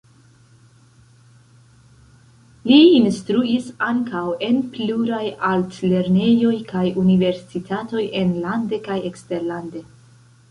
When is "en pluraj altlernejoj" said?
4.49-6.55